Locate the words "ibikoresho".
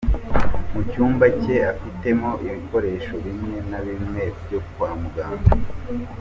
2.45-3.13